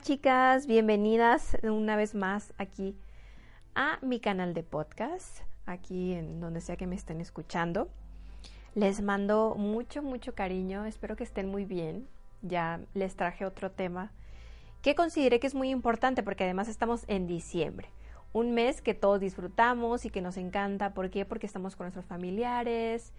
[0.00, 2.96] chicas, bienvenidas una vez más aquí
[3.74, 7.90] a mi canal de podcast, aquí en donde sea que me estén escuchando.
[8.74, 12.08] Les mando mucho, mucho cariño, espero que estén muy bien.
[12.40, 14.10] Ya les traje otro tema
[14.80, 17.90] que consideré que es muy importante porque además estamos en diciembre,
[18.32, 20.94] un mes que todos disfrutamos y que nos encanta.
[20.94, 21.26] ¿Por qué?
[21.26, 23.12] Porque estamos con nuestros familiares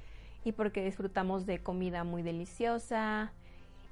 [0.44, 3.34] y porque disfrutamos de comida muy deliciosa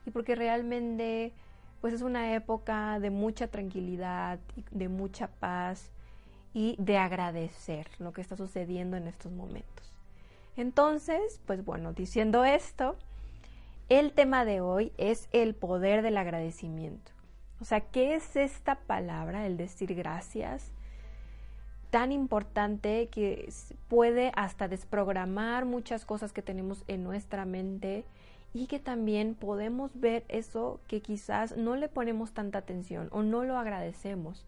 [0.07, 1.33] y porque realmente
[1.81, 4.39] pues es una época de mucha tranquilidad,
[4.71, 5.91] de mucha paz
[6.53, 9.95] y de agradecer lo que está sucediendo en estos momentos.
[10.57, 12.97] Entonces, pues bueno, diciendo esto,
[13.87, 17.11] el tema de hoy es el poder del agradecimiento.
[17.61, 20.71] O sea, ¿qué es esta palabra, el decir gracias?
[21.89, 23.51] Tan importante que
[23.87, 28.05] puede hasta desprogramar muchas cosas que tenemos en nuestra mente
[28.53, 33.43] y que también podemos ver eso que quizás no le ponemos tanta atención o no
[33.43, 34.45] lo agradecemos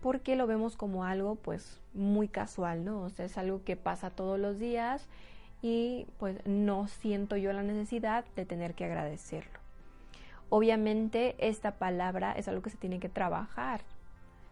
[0.00, 3.02] porque lo vemos como algo pues muy casual, ¿no?
[3.02, 5.06] O sea, es algo que pasa todos los días
[5.60, 9.58] y pues no siento yo la necesidad de tener que agradecerlo.
[10.50, 13.82] Obviamente esta palabra es algo que se tiene que trabajar,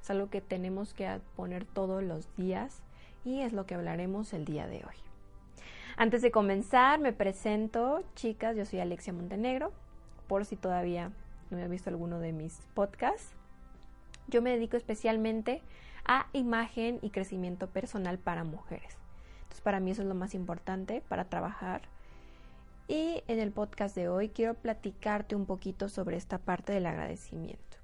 [0.03, 2.83] es algo que tenemos que poner todos los días
[3.25, 5.06] y es lo que hablaremos el día de hoy.
[5.99, 9.73] Antes de comenzar, me presento, chicas, yo soy Alexia Montenegro,
[10.27, 11.11] por si todavía
[11.49, 13.35] no me visto alguno de mis podcasts.
[14.29, 15.63] Yo me dedico especialmente
[16.05, 18.99] a imagen y crecimiento personal para mujeres.
[19.39, 21.81] Entonces, para mí eso es lo más importante para trabajar.
[22.89, 27.79] Y en el podcast de hoy quiero platicarte un poquito sobre esta parte del agradecimiento.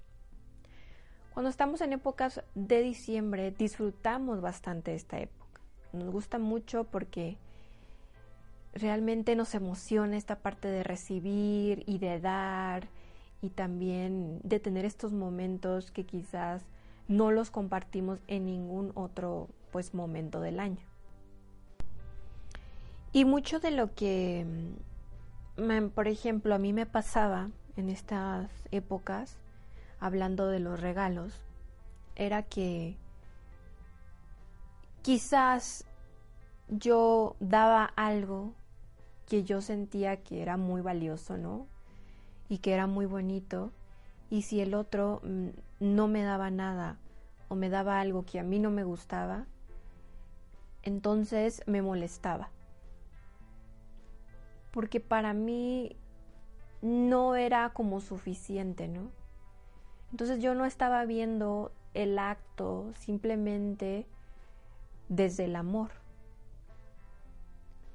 [1.33, 5.62] Cuando estamos en épocas de diciembre, disfrutamos bastante esta época.
[5.95, 7.39] Nos gusta mucho porque
[8.75, 12.88] realmente nos emociona esta parte de recibir y de dar
[13.41, 16.62] y también de tener estos momentos que quizás
[17.09, 20.87] no los compartimos en ningún otro pues momento del año.
[23.12, 24.47] Y mucho de lo que,
[25.56, 29.39] mm, por ejemplo, a mí me pasaba en estas épocas,
[29.99, 31.34] hablando de los regalos,
[32.16, 32.97] era que
[35.03, 35.84] quizás
[36.69, 38.54] yo daba algo
[39.32, 41.66] que yo sentía que era muy valioso, ¿no?
[42.50, 43.72] Y que era muy bonito.
[44.28, 45.48] Y si el otro mm,
[45.81, 46.98] no me daba nada
[47.48, 49.47] o me daba algo que a mí no me gustaba,
[50.82, 52.50] entonces me molestaba.
[54.71, 55.97] Porque para mí
[56.82, 59.12] no era como suficiente, ¿no?
[60.10, 64.04] Entonces yo no estaba viendo el acto simplemente
[65.09, 66.02] desde el amor.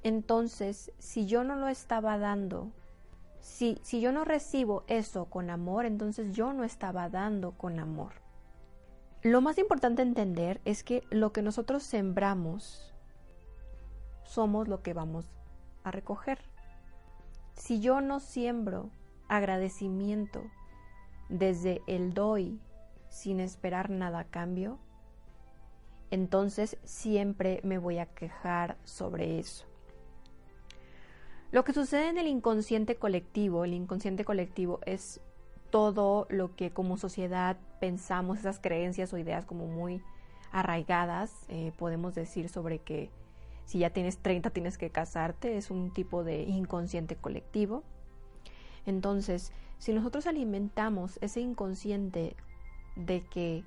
[0.02, 2.70] Entonces, si yo no lo estaba dando,
[3.40, 8.12] si, si yo no recibo eso con amor, entonces yo no estaba dando con amor.
[9.22, 12.94] Lo más importante entender es que lo que nosotros sembramos
[14.22, 15.28] somos lo que vamos
[15.82, 16.38] a recoger.
[17.54, 18.90] Si yo no siembro
[19.26, 20.44] agradecimiento
[21.28, 22.60] desde el doy
[23.08, 24.78] sin esperar nada a cambio,
[26.10, 29.66] entonces siempre me voy a quejar sobre eso.
[31.50, 35.20] Lo que sucede en el inconsciente colectivo, el inconsciente colectivo es
[35.70, 40.02] todo lo que como sociedad pensamos, esas creencias o ideas como muy
[40.52, 43.10] arraigadas, eh, podemos decir sobre que
[43.64, 47.82] si ya tienes 30 tienes que casarte, es un tipo de inconsciente colectivo.
[48.84, 52.36] Entonces, si nosotros alimentamos ese inconsciente
[52.94, 53.64] de que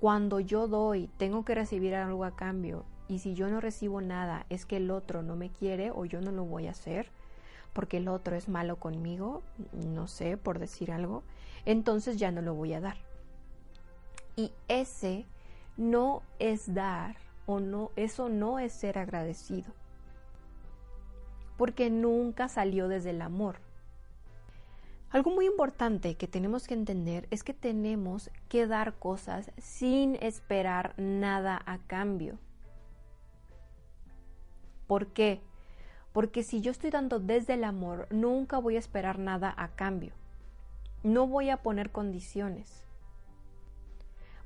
[0.00, 4.46] cuando yo doy tengo que recibir algo a cambio y si yo no recibo nada
[4.50, 7.08] es que el otro no me quiere o yo no lo voy a hacer
[7.76, 9.42] porque el otro es malo conmigo,
[9.72, 11.22] no sé, por decir algo,
[11.66, 12.96] entonces ya no lo voy a dar.
[14.34, 15.26] Y ese
[15.76, 19.74] no es dar o no, eso no es ser agradecido.
[21.58, 23.56] Porque nunca salió desde el amor.
[25.10, 30.94] Algo muy importante que tenemos que entender es que tenemos que dar cosas sin esperar
[30.96, 32.38] nada a cambio.
[34.86, 35.40] ¿Por qué?
[36.12, 40.12] Porque si yo estoy dando desde el amor, nunca voy a esperar nada a cambio.
[41.02, 42.84] No voy a poner condiciones.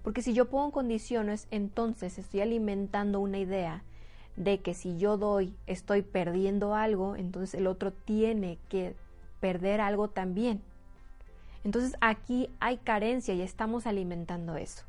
[0.03, 3.85] Porque si yo pongo condiciones, entonces estoy alimentando una idea
[4.37, 8.95] de que si yo doy, estoy perdiendo algo, entonces el otro tiene que
[9.41, 10.63] perder algo también.
[11.63, 14.85] Entonces aquí hay carencia y estamos alimentando eso.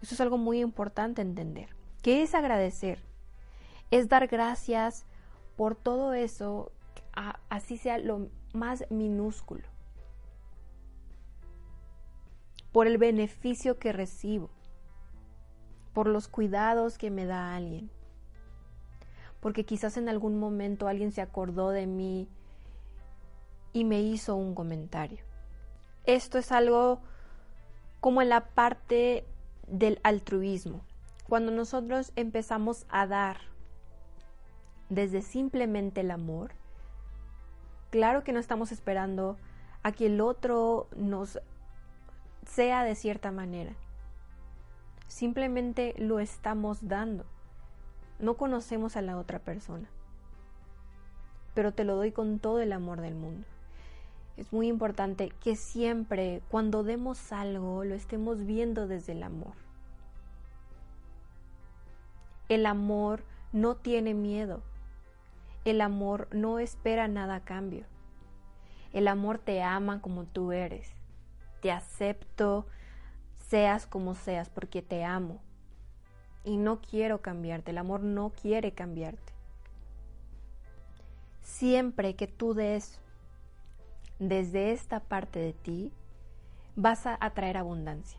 [0.00, 1.68] Eso es algo muy importante entender.
[2.02, 3.09] ¿Qué es agradecer?
[3.90, 5.04] Es dar gracias
[5.56, 6.72] por todo eso,
[7.48, 9.64] así sea lo más minúsculo.
[12.72, 14.50] por el beneficio que recibo,
[15.92, 17.90] por los cuidados que me da alguien,
[19.40, 22.28] porque quizás en algún momento alguien se acordó de mí
[23.72, 25.24] y me hizo un comentario.
[26.04, 27.00] Esto es algo
[28.00, 29.24] como en la parte
[29.66, 30.82] del altruismo.
[31.28, 33.38] Cuando nosotros empezamos a dar
[34.90, 36.50] desde simplemente el amor,
[37.90, 39.38] claro que no estamos esperando
[39.82, 41.40] a que el otro nos
[42.44, 43.72] sea de cierta manera.
[45.06, 47.24] Simplemente lo estamos dando.
[48.18, 49.88] No conocemos a la otra persona.
[51.54, 53.46] Pero te lo doy con todo el amor del mundo.
[54.36, 59.52] Es muy importante que siempre cuando demos algo lo estemos viendo desde el amor.
[62.48, 63.22] El amor
[63.52, 64.62] no tiene miedo.
[65.64, 67.84] El amor no espera nada a cambio.
[68.92, 70.92] El amor te ama como tú eres.
[71.60, 72.66] Te acepto,
[73.48, 75.40] seas como seas, porque te amo.
[76.44, 77.72] Y no quiero cambiarte.
[77.72, 79.32] El amor no quiere cambiarte.
[81.42, 83.00] Siempre que tú des
[84.18, 85.92] desde esta parte de ti,
[86.76, 88.18] vas a atraer abundancia.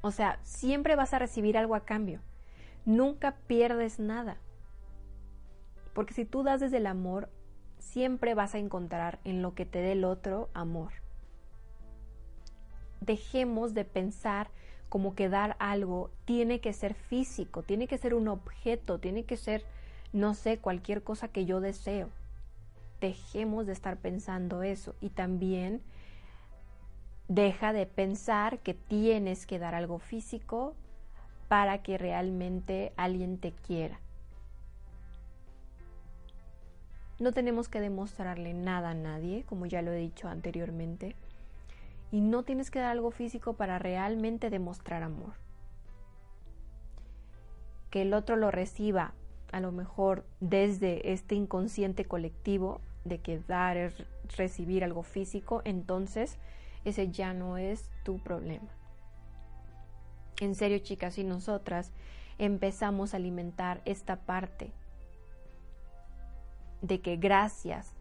[0.00, 2.20] O sea, siempre vas a recibir algo a cambio.
[2.84, 4.38] Nunca pierdes nada.
[5.98, 7.28] Porque si tú das desde el amor,
[7.80, 10.92] siempre vas a encontrar en lo que te dé el otro amor.
[13.00, 14.48] Dejemos de pensar
[14.88, 19.36] como que dar algo tiene que ser físico, tiene que ser un objeto, tiene que
[19.36, 19.64] ser,
[20.12, 22.10] no sé, cualquier cosa que yo deseo.
[23.00, 25.82] Dejemos de estar pensando eso y también
[27.26, 30.76] deja de pensar que tienes que dar algo físico
[31.48, 33.98] para que realmente alguien te quiera.
[37.18, 41.16] No tenemos que demostrarle nada a nadie, como ya lo he dicho anteriormente.
[42.12, 45.32] Y no tienes que dar algo físico para realmente demostrar amor.
[47.90, 49.14] Que el otro lo reciba,
[49.50, 53.94] a lo mejor desde este inconsciente colectivo de que dar es
[54.36, 56.38] recibir algo físico, entonces
[56.84, 58.68] ese ya no es tu problema.
[60.40, 61.90] En serio, chicas, si nosotras
[62.38, 64.72] empezamos a alimentar esta parte
[66.82, 67.94] de que gracias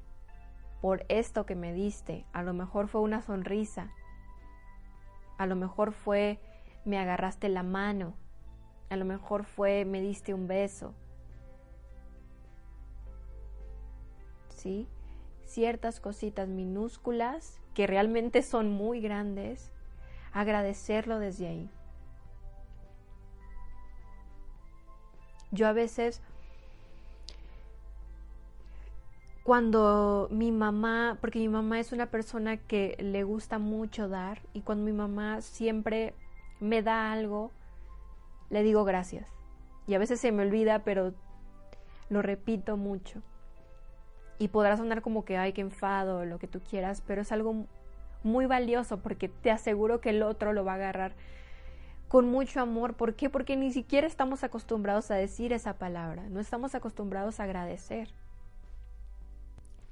[0.81, 2.25] por esto que me diste.
[2.33, 3.91] A lo mejor fue una sonrisa.
[5.37, 6.39] A lo mejor fue
[6.85, 8.15] me agarraste la mano.
[8.89, 10.93] A lo mejor fue me diste un beso.
[14.49, 14.87] ¿Sí?
[15.45, 19.71] Ciertas cositas minúsculas que realmente son muy grandes.
[20.33, 21.69] Agradecerlo desde ahí.
[25.51, 26.21] Yo a veces
[29.47, 34.59] cuando mi mamá, porque mi mamá es una persona que le gusta mucho dar y
[34.59, 36.13] cuando mi mamá siempre
[36.59, 37.51] me da algo,
[38.49, 39.31] le digo gracias.
[39.87, 41.13] Y a veces se me olvida, pero
[42.09, 43.21] lo repito mucho.
[44.37, 47.67] Y podrá sonar como que, ay, que enfado, lo que tú quieras, pero es algo
[48.23, 51.13] muy valioso porque te aseguro que el otro lo va a agarrar
[52.09, 52.95] con mucho amor.
[52.95, 53.29] ¿Por qué?
[53.29, 58.09] Porque ni siquiera estamos acostumbrados a decir esa palabra, no estamos acostumbrados a agradecer.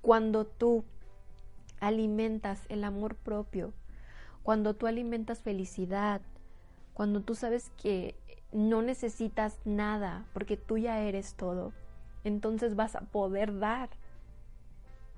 [0.05, 0.85] Cuando tú
[1.79, 3.73] alimentas el amor propio,
[4.43, 6.21] cuando tú alimentas felicidad,
[6.93, 8.13] cuando tú sabes que
[8.51, 11.73] no necesitas nada porque tú ya eres todo,
[12.23, 13.89] entonces vas a poder dar.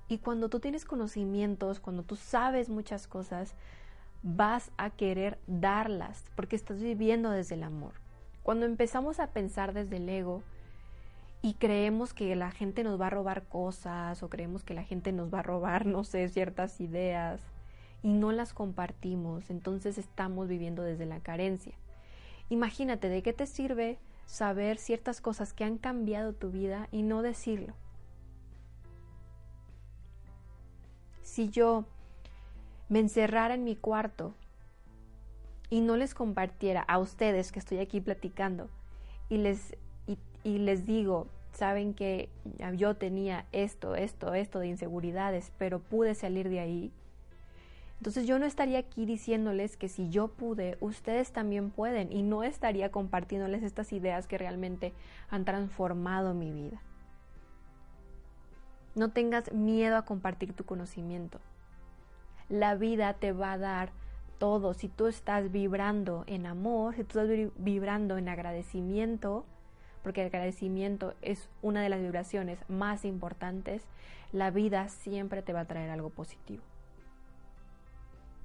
[0.08, 3.56] Y cuando tú tienes conocimientos, cuando tú sabes muchas cosas,
[4.24, 7.92] vas a querer darlas porque estás viviendo desde el amor.
[8.42, 10.44] Cuando empezamos a pensar desde el ego,
[11.48, 15.14] y creemos que la gente nos va a robar cosas o creemos que la gente
[15.14, 17.40] nos va a robar, no sé, ciertas ideas
[18.04, 21.74] y no las compartimos, entonces estamos viviendo desde la carencia.
[22.50, 27.22] Imagínate, ¿de qué te sirve saber ciertas cosas que han cambiado tu vida y no
[27.22, 27.74] decirlo?
[31.22, 31.86] Si yo
[32.90, 34.34] me encerrara en mi cuarto
[35.70, 38.68] y no les compartiera a ustedes que estoy aquí platicando
[39.30, 39.78] y les
[40.48, 41.28] y les digo,
[41.58, 42.30] saben que
[42.76, 46.92] yo tenía esto, esto, esto de inseguridades, pero pude salir de ahí.
[47.98, 52.44] Entonces yo no estaría aquí diciéndoles que si yo pude, ustedes también pueden y no
[52.44, 54.94] estaría compartiéndoles estas ideas que realmente
[55.30, 56.80] han transformado mi vida.
[58.94, 61.40] No tengas miedo a compartir tu conocimiento.
[62.50, 63.90] La vida te va a dar
[64.38, 64.76] todo.
[64.76, 69.44] Si tú estás vibrando en amor, si tú estás vibrando en agradecimiento,
[70.08, 73.84] porque el agradecimiento es una de las vibraciones más importantes,
[74.32, 76.64] la vida siempre te va a traer algo positivo.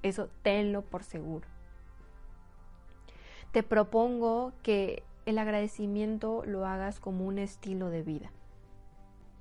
[0.01, 1.47] Eso tenlo por seguro.
[3.53, 8.33] te propongo que el agradecimiento lo hagas como un estilo de vida.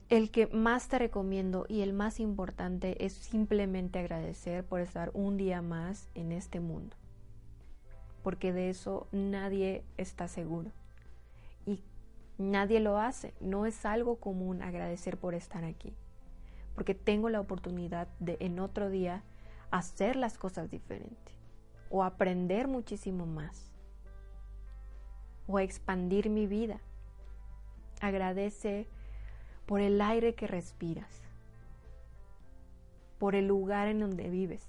[0.09, 5.37] El que más te recomiendo y el más importante es simplemente agradecer por estar un
[5.37, 6.95] día más en este mundo.
[8.23, 10.71] Porque de eso nadie está seguro.
[11.67, 11.81] Y
[12.51, 13.35] nadie lo hace.
[13.41, 15.95] No es algo común agradecer por estar aquí.
[16.75, 19.23] Porque tengo la oportunidad de en otro día
[19.71, 21.33] hacer las cosas diferente.
[21.91, 23.73] O aprender muchísimo más.
[25.47, 26.81] O expandir mi vida.
[28.01, 28.89] Agradece
[29.67, 31.23] por el aire que respiras,
[33.19, 34.67] por el lugar en donde vives.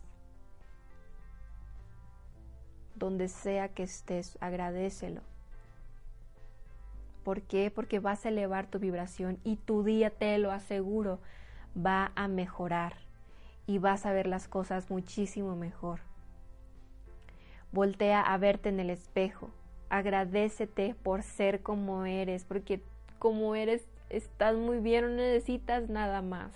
[2.95, 5.21] Donde sea que estés, agradecelo.
[7.23, 7.71] ¿Por qué?
[7.71, 11.19] Porque vas a elevar tu vibración y tu día, te lo aseguro,
[11.75, 12.95] va a mejorar
[13.65, 16.01] y vas a ver las cosas muchísimo mejor.
[17.71, 19.49] Voltea a verte en el espejo.
[19.89, 22.81] Agradecete por ser como eres, porque
[23.19, 26.51] como eres estás muy bien, no necesitas nada más.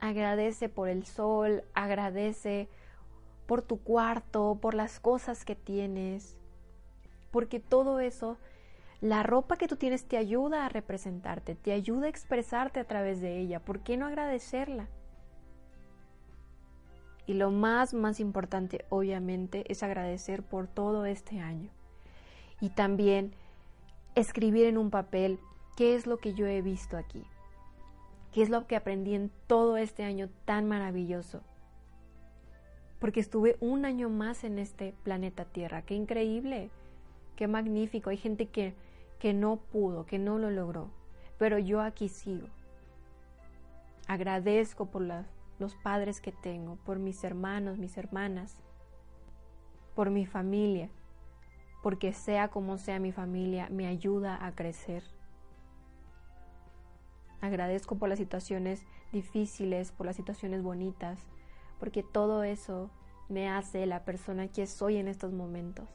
[0.00, 2.68] Agradece por el sol, agradece
[3.46, 6.36] por tu cuarto, por las cosas que tienes,
[7.32, 8.38] porque todo eso,
[9.00, 13.20] la ropa que tú tienes te ayuda a representarte, te ayuda a expresarte a través
[13.20, 13.58] de ella.
[13.58, 14.86] ¿Por qué no agradecerla?
[17.26, 21.70] Y lo más, más importante, obviamente, es agradecer por todo este año.
[22.60, 23.32] Y también
[24.14, 25.40] escribir en un papel
[25.76, 27.24] qué es lo que yo he visto aquí,
[28.32, 31.42] qué es lo que aprendí en todo este año tan maravilloso.
[32.98, 35.82] Porque estuve un año más en este planeta Tierra.
[35.82, 36.70] Qué increíble,
[37.42, 38.10] qué magnífico.
[38.10, 38.72] Hay gente que,
[39.18, 40.92] que no pudo, que no lo logró,
[41.38, 42.46] pero yo aquí sigo.
[44.06, 45.02] Agradezco por
[45.58, 48.62] los padres que tengo, por mis hermanos, mis hermanas,
[49.96, 50.88] por mi familia
[51.82, 55.02] porque sea como sea mi familia, me ayuda a crecer.
[57.40, 61.18] Agradezco por las situaciones difíciles, por las situaciones bonitas,
[61.80, 62.88] porque todo eso
[63.28, 65.88] me hace la persona que soy en estos momentos.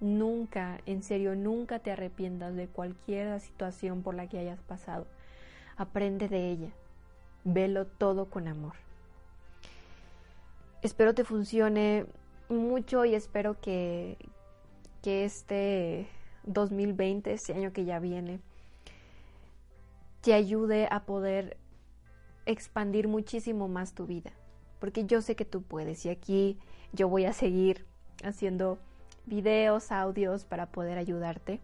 [0.00, 5.06] Nunca, en serio, nunca te arrepientas de cualquier situación por la que hayas pasado.
[5.76, 6.70] Aprende de ella.
[7.44, 8.74] Velo todo con amor.
[10.82, 12.06] Espero te funcione
[12.48, 14.18] mucho y espero que,
[15.02, 16.08] que este
[16.44, 18.40] 2020, este año que ya viene,
[20.20, 21.56] te ayude a poder
[22.44, 24.32] expandir muchísimo más tu vida.
[24.78, 26.58] Porque yo sé que tú puedes y aquí
[26.92, 27.86] yo voy a seguir
[28.22, 28.78] haciendo
[29.26, 31.60] videos, audios para poder ayudarte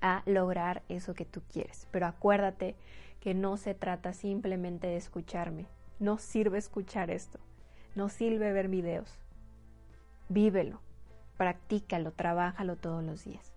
[0.00, 1.88] a lograr eso que tú quieres.
[1.90, 2.76] Pero acuérdate
[3.20, 5.66] que no se trata simplemente de escucharme.
[5.98, 7.38] No sirve escuchar esto.
[7.94, 9.18] No sirve ver videos
[10.28, 10.80] vívelo,
[11.36, 13.52] practícalo, trabájalo todos los días.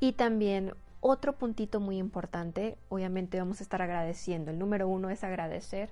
[0.00, 4.50] Y también otro puntito muy importante, obviamente vamos a estar agradeciendo.
[4.50, 5.90] El número uno es agradecer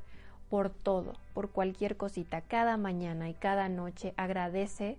[0.50, 2.42] por todo, por cualquier cosita.
[2.42, 4.98] Cada mañana y cada noche agradece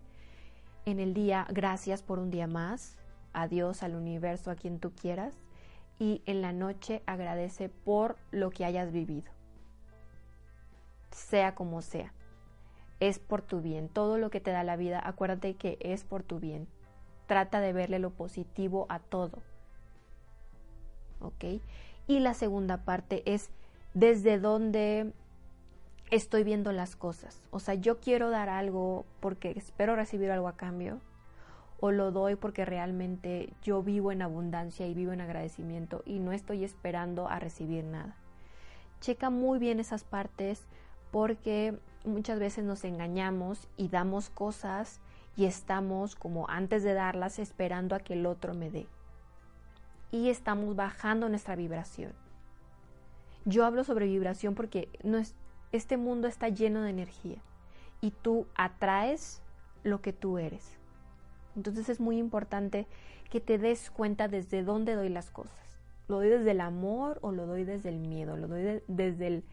[0.86, 2.98] en el día, gracias por un día más,
[3.34, 5.34] a Dios, al universo, a quien tú quieras.
[6.00, 9.32] Y en la noche agradece por lo que hayas vivido,
[11.12, 12.14] sea como sea
[13.00, 13.90] es por tu bien.
[13.90, 16.68] Todo lo que te da la vida, acuérdate que es por tu bien.
[17.28, 19.42] Trata de verle lo positivo a todo.
[21.22, 21.62] ¿Ok?
[22.08, 23.50] Y la segunda parte es
[23.94, 25.14] desde dónde
[26.12, 27.42] estoy viendo las cosas.
[27.52, 31.00] O sea, yo quiero dar algo porque espero recibir algo a cambio.
[31.80, 36.32] O lo doy porque realmente yo vivo en abundancia y vivo en agradecimiento y no
[36.32, 38.16] estoy esperando a recibir nada.
[39.02, 40.66] Checa muy bien esas partes
[41.12, 45.02] porque muchas veces nos engañamos y damos cosas
[45.36, 48.88] y estamos como antes de darlas esperando a que el otro me dé.
[50.12, 52.14] Y estamos bajando nuestra vibración.
[53.44, 54.88] Yo hablo sobre vibración porque
[55.76, 57.42] este mundo está lleno de energía
[58.02, 59.42] y tú atraes
[59.84, 60.78] lo que tú eres.
[61.56, 62.88] Entonces es muy importante
[63.30, 65.60] que te des cuenta desde dónde doy las cosas.
[66.08, 68.38] ¿Lo doy desde el amor o lo doy desde el miedo?
[68.38, 69.44] ¿Lo doy desde el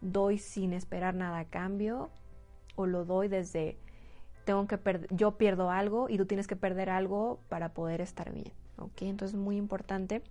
[0.00, 2.10] doy sin esperar nada a cambio
[2.76, 3.76] o lo doy desde
[4.44, 4.78] tengo que
[5.10, 9.02] yo pierdo algo y tú tienes que perder algo para poder estar bien, ¿ok?
[9.02, 10.22] Entonces es muy importante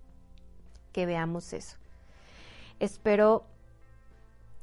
[0.92, 1.78] que veamos eso.
[2.80, 3.46] Espero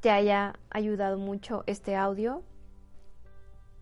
[0.01, 2.43] te haya ayudado mucho este audio.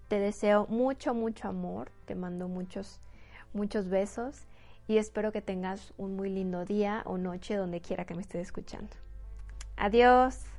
[0.08, 1.90] Te deseo mucho, mucho amor.
[2.06, 3.00] Te mando muchos,
[3.52, 4.46] muchos besos
[4.86, 8.42] y espero que tengas un muy lindo día o noche donde quiera que me estés
[8.42, 8.90] escuchando.
[9.76, 10.53] Adiós.